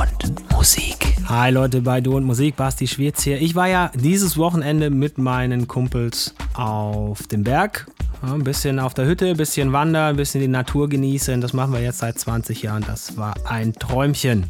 und 0.00 0.50
Musik. 0.52 1.14
Hi 1.28 1.50
Leute 1.50 1.82
bei 1.82 2.00
Du 2.00 2.16
und 2.16 2.24
Musik, 2.24 2.56
Basti 2.56 2.86
Schwirz 2.86 3.22
hier. 3.22 3.40
Ich 3.40 3.54
war 3.54 3.68
ja 3.68 3.90
dieses 3.94 4.38
Wochenende 4.38 4.88
mit 4.88 5.18
meinen 5.18 5.68
Kumpels 5.68 6.34
auf 6.54 7.26
dem 7.26 7.44
Berg. 7.44 7.86
ein 8.22 8.42
bisschen 8.42 8.78
auf 8.78 8.94
der 8.94 9.04
Hütte, 9.04 9.28
ein 9.28 9.36
bisschen 9.36 9.72
wandern, 9.74 10.10
ein 10.10 10.16
bisschen 10.16 10.40
die 10.40 10.48
Natur 10.48 10.88
genießen. 10.88 11.42
Das 11.42 11.52
machen 11.52 11.74
wir 11.74 11.82
jetzt 11.82 11.98
seit 11.98 12.18
20 12.18 12.62
Jahren. 12.62 12.82
Das 12.86 13.18
war 13.18 13.34
ein 13.44 13.74
Träumchen 13.74 14.46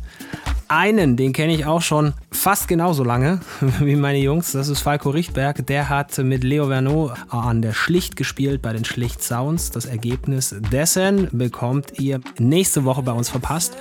einen, 0.71 1.17
den 1.17 1.33
kenne 1.33 1.53
ich 1.55 1.67
auch 1.67 1.83
schon 1.83 2.15
fast 2.31 2.69
genauso 2.69 3.03
lange 3.03 3.41
wie 3.81 3.97
meine 3.97 4.19
Jungs. 4.19 4.53
Das 4.53 4.69
ist 4.69 4.81
Falco 4.81 5.11
Richtberg. 5.11 5.67
Der 5.67 5.89
hat 5.89 6.17
mit 6.19 6.45
Leo 6.45 6.69
Vernot 6.69 7.13
an 7.29 7.61
der 7.61 7.73
Schlicht 7.73 8.17
gespielt 8.17 8.63
bei 8.63 8.73
den 8.73 8.85
Schlicht 8.85 9.23
Sounds. 9.23 9.71
Das 9.71 9.85
Ergebnis 9.85 10.55
dessen 10.73 11.29
bekommt 11.33 11.99
ihr 11.99 12.21
nächste 12.39 12.85
Woche 12.85 13.03
bei 13.03 13.13
uns 13.13 13.29
verpasst. 13.29 13.77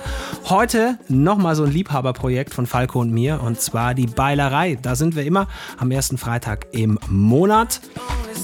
Heute 0.48 0.98
nochmal 1.08 1.54
so 1.54 1.64
ein 1.64 1.70
Liebhaberprojekt 1.70 2.52
von 2.52 2.66
Falco 2.66 3.00
und 3.00 3.12
mir 3.12 3.40
und 3.42 3.60
zwar 3.60 3.94
die 3.94 4.06
Beilerei. 4.06 4.76
Da 4.80 4.96
sind 4.96 5.14
wir 5.14 5.24
immer 5.24 5.46
am 5.78 5.90
ersten 5.90 6.18
Freitag 6.18 6.66
im 6.72 6.98
Monat 7.08 7.80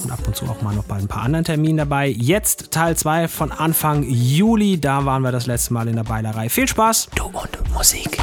und 0.05 0.13
ab 0.13 0.21
und 0.27 0.37
zu 0.37 0.47
auch 0.47 0.63
mal 0.63 0.75
noch 0.75 0.85
bei 0.85 0.97
ein 0.97 1.09
paar 1.09 1.23
anderen 1.23 1.45
Terminen 1.45 1.79
dabei. 1.79 2.09
Jetzt 2.09 2.71
Teil 2.71 2.97
2 2.97 3.29
von 3.29 3.51
Anfang 3.51 4.05
Juli. 4.05 4.81
Da 4.81 5.05
waren 5.05 5.23
wir 5.23 5.33
das 5.33 5.47
letzte 5.47 5.73
Mal 5.75 5.89
in 5.89 5.97
der 5.97 6.05
Beilerei. 6.05 6.49
Viel 6.49 6.69
Spaß! 6.69 7.09
Du 7.15 7.25
und 7.25 7.73
Musik. 7.73 8.19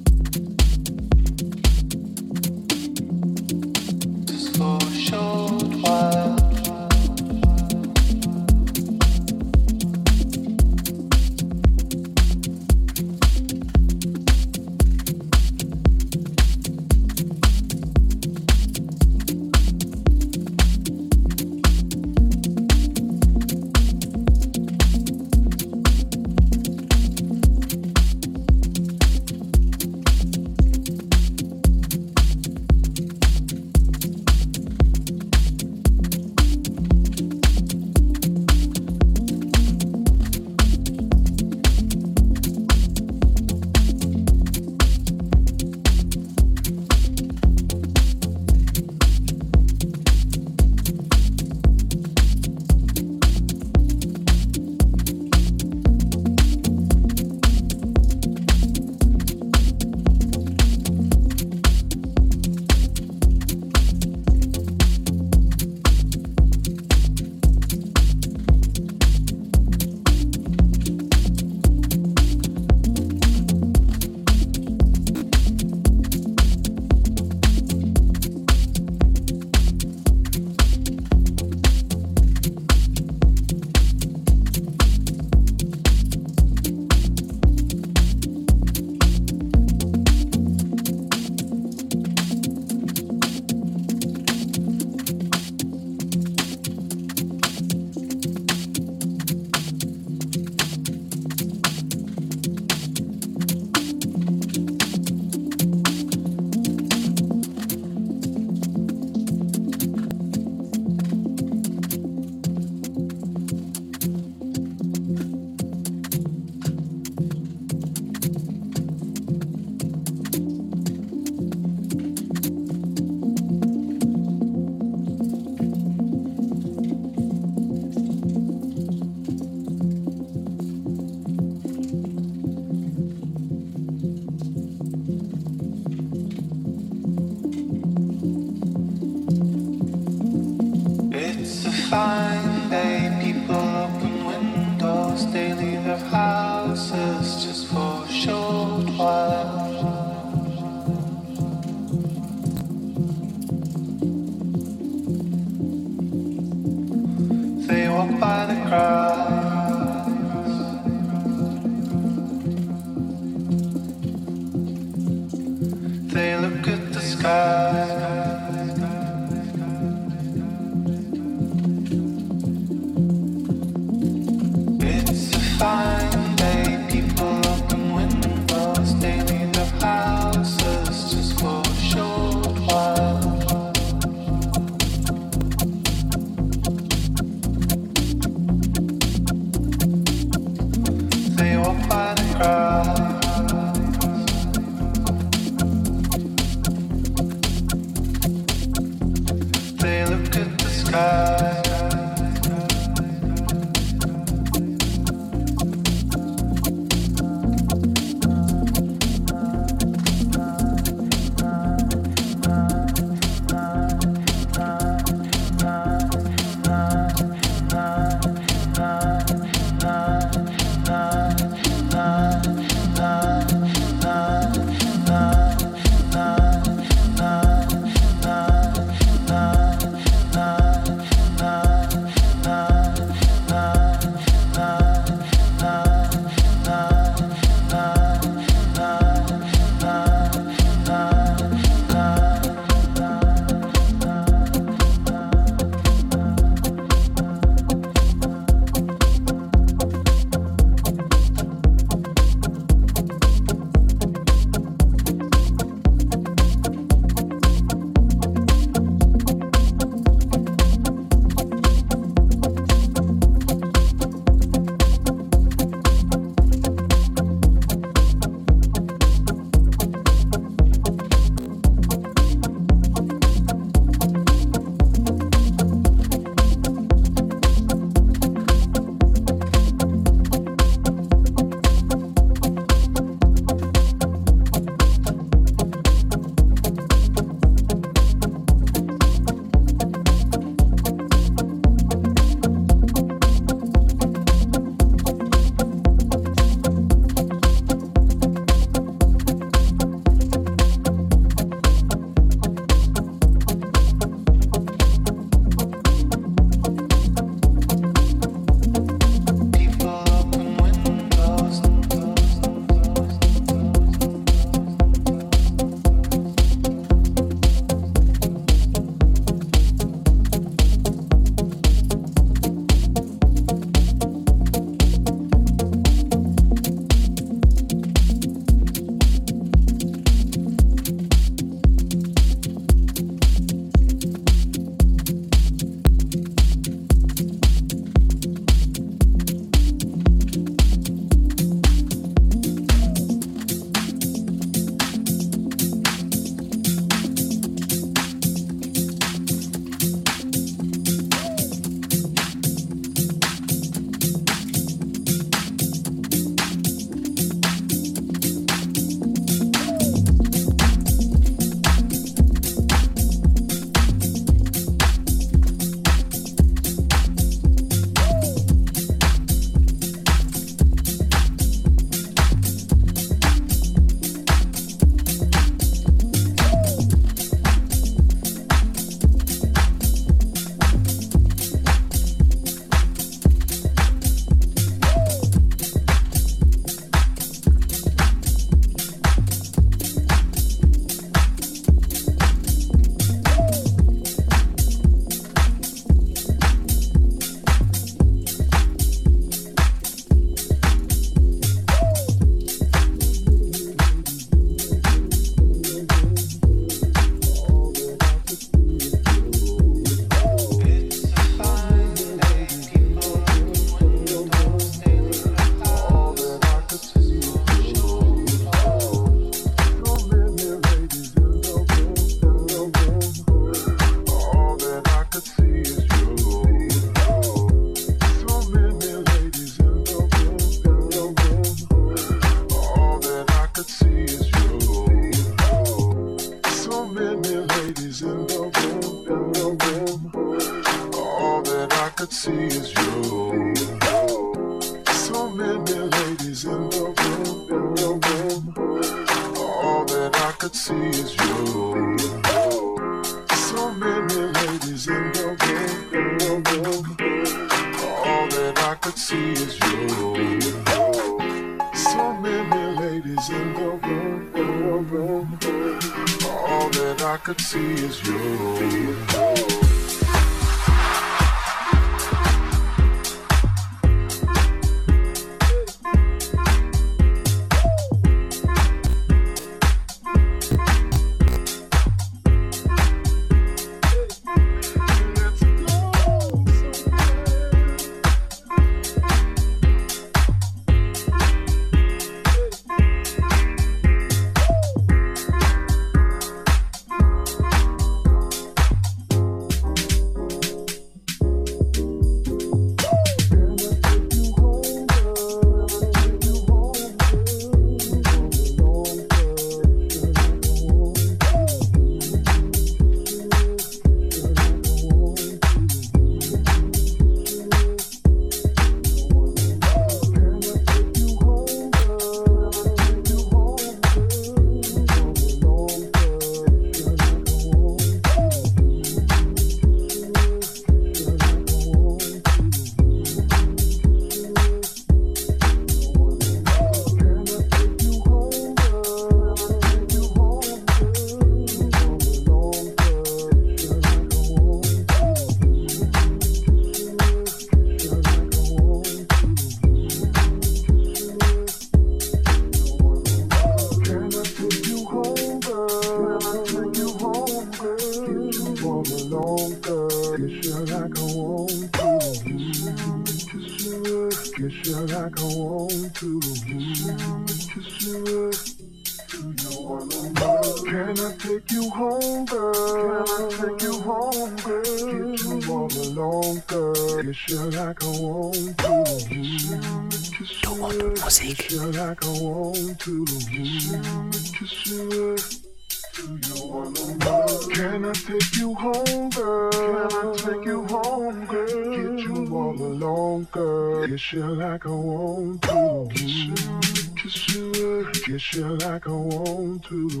to 599.63 599.89
the 599.89 600.00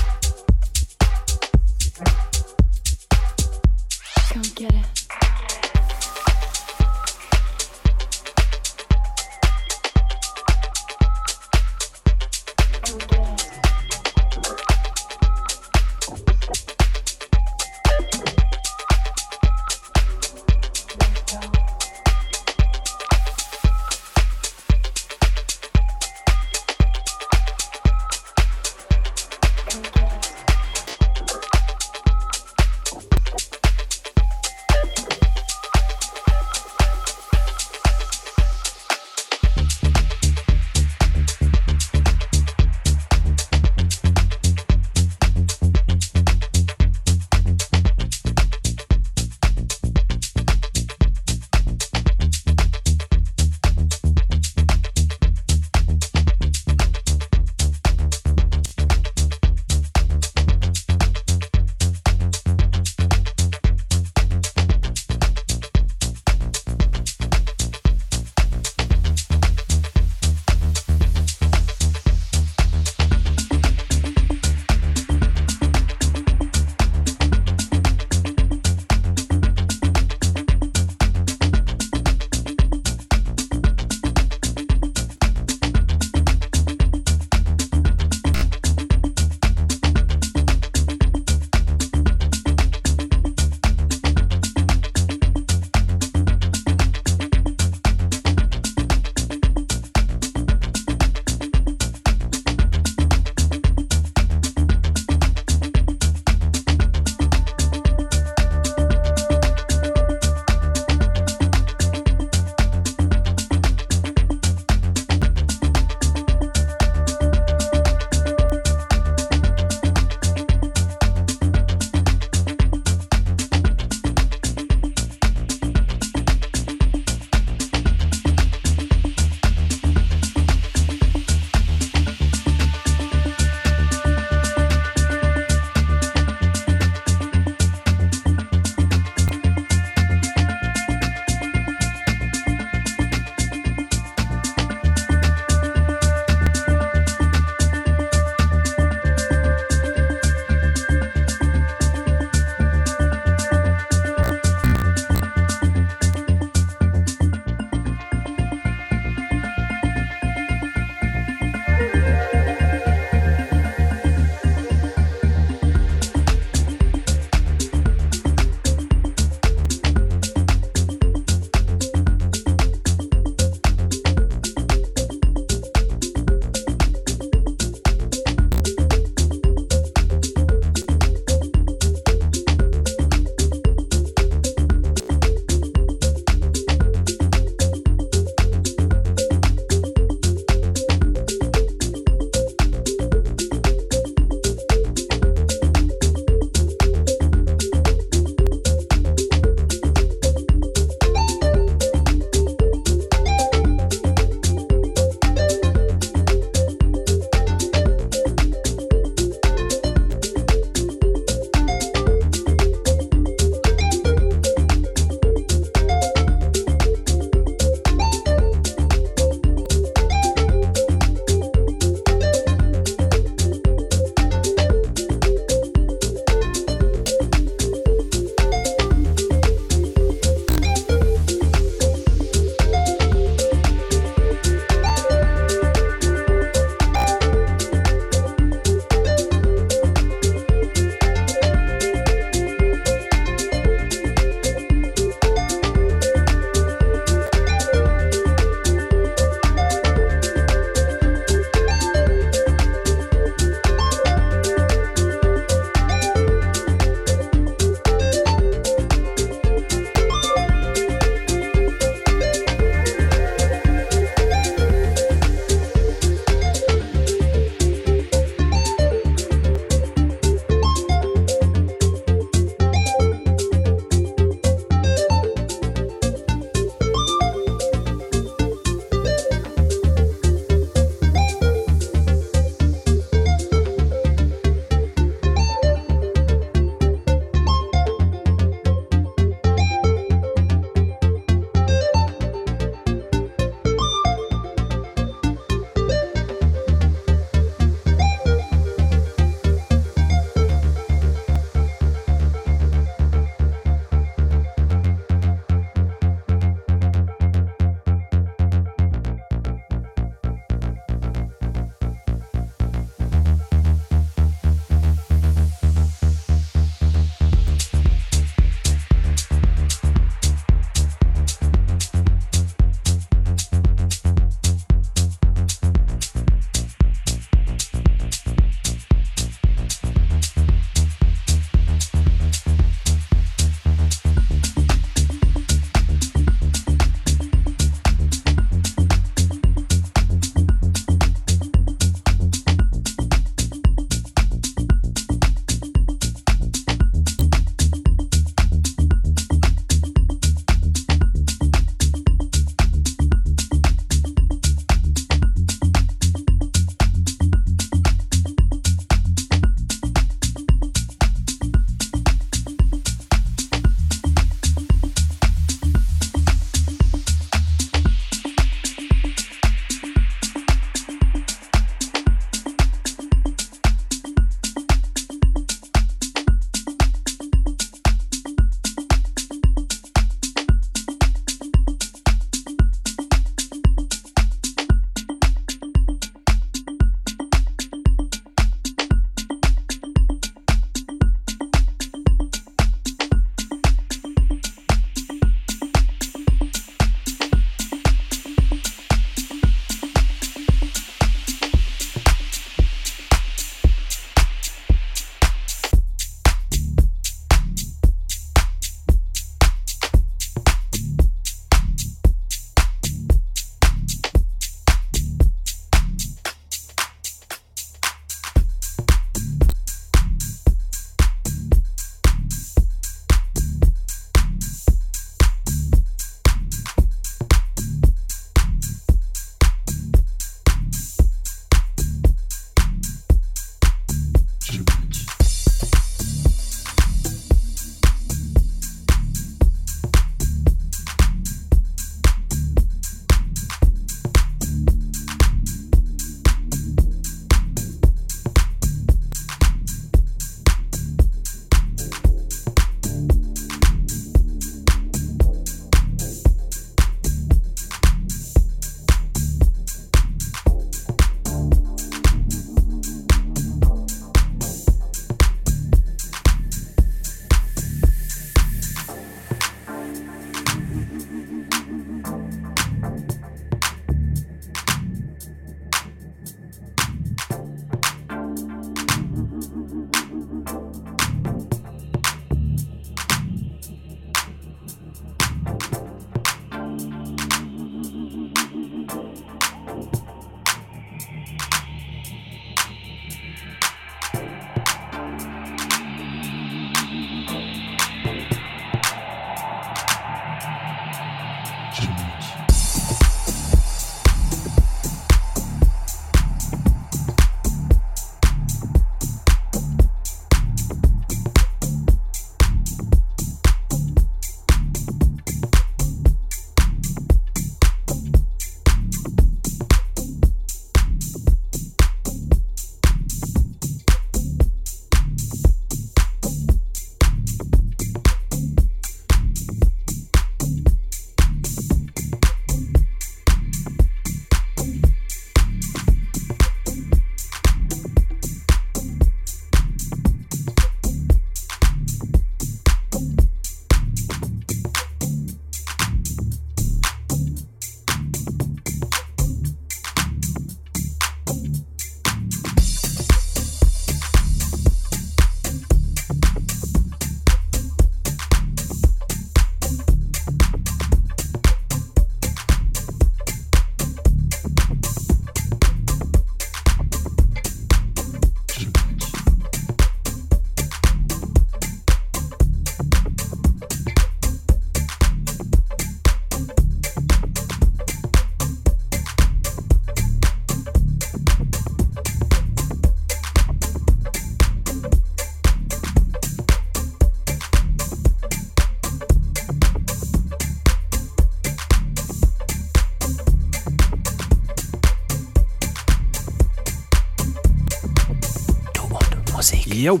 Jo. 599.84 600.00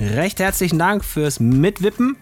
Recht 0.00 0.40
herzlichen 0.40 0.80
Dank 0.80 1.04
fürs 1.04 1.38
Mitwippen. 1.38 2.16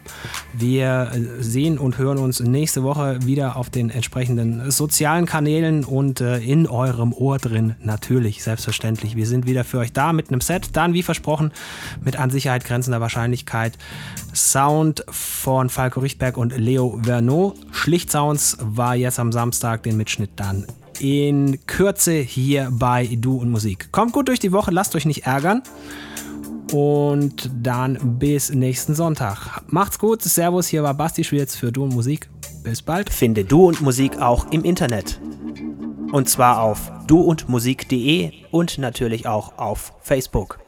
Wir 0.53 1.11
äh, 1.15 1.43
sehen 1.43 1.79
und 1.79 1.97
hören 1.97 2.19
uns 2.19 2.41
nächste 2.41 2.83
Woche 2.83 3.21
wieder 3.25 3.57
auf 3.57 3.71
den 3.71 3.89
entsprechenden 3.89 4.71
sozialen 4.71 5.25
Kanälen 5.25 5.87
und 5.87 6.21
äh, 6.21 6.41
in 6.41 6.67
eurem 6.67 7.15
Ohr 7.15 7.39
drin. 7.39 7.75
Natürlich, 7.83 8.43
selbstverständlich. 8.43 9.17
Wir 9.17 9.27
sind 9.27 9.47
wieder 9.47 9.65
für 9.65 9.79
euch 9.79 9.95
da 9.95 10.13
mit 10.13 10.29
einem 10.29 10.43
Set. 10.43 10.77
Dann, 10.77 10.93
wie 10.93 11.03
versprochen, 11.03 11.53
mit 12.05 12.17
an 12.17 12.29
Sicherheit 12.29 12.67
grenzender 12.67 13.01
Wahrscheinlichkeit 13.01 13.79
Sound 14.35 15.03
von 15.09 15.71
Falco 15.71 16.01
Richtberg 16.01 16.37
und 16.37 16.55
Leo 16.55 17.01
Verneau. 17.03 17.55
Schlicht 17.71 18.11
Sounds 18.11 18.59
war 18.61 18.95
jetzt 18.95 19.19
am 19.19 19.33
Samstag 19.33 19.85
den 19.85 19.97
Mitschnitt 19.97 20.33
dann 20.37 20.67
in 20.99 21.65
Kürze 21.67 22.13
hier 22.13 22.69
bei 22.71 23.09
Du 23.11 23.39
und 23.39 23.51
Musik. 23.51 23.91
Kommt 23.91 24.13
gut 24.13 24.29
durch 24.29 24.39
die 24.39 24.53
Woche, 24.53 24.71
lasst 24.71 24.95
euch 24.95 25.07
nicht 25.07 25.25
ärgern. 25.25 25.63
Und 26.73 27.51
dann 27.63 28.19
bis 28.19 28.51
nächsten 28.51 28.95
Sonntag. 28.95 29.63
Macht's 29.67 29.99
gut. 29.99 30.23
Servus, 30.23 30.69
hier 30.69 30.83
war 30.83 30.95
Basti 30.95 31.25
Schwierz 31.25 31.57
für 31.57 31.73
Du 31.73 31.83
und 31.83 31.93
Musik. 31.95 32.31
Bis 32.63 32.83
bald. 32.83 33.11
Finde 33.11 33.45
Du 33.45 33.67
und 33.67 33.81
Musik 33.81 34.21
auch 34.21 34.51
im 34.53 34.63
Internet. 34.63 35.21
Und 36.13 36.29
zwar 36.29 36.63
auf 36.63 36.91
duundmusik.de 37.07 38.33
und 38.51 38.79
natürlich 38.79 39.27
auch 39.27 39.59
auf 39.59 39.95
Facebook. 40.01 40.59